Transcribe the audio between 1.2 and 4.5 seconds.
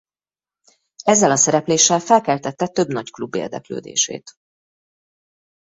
a szerepléssel felkeltette több nagy klub érdeklődését.